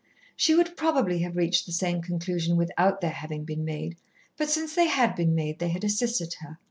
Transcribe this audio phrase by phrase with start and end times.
[0.35, 3.97] She would probably have reached the same conclusion without their having been made,
[4.35, 6.57] but since they had been made, they had assisted her.